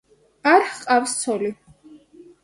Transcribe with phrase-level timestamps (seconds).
[0.51, 1.51] არ ჰყავს ცოლი.